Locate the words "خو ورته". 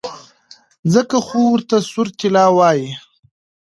1.25-1.75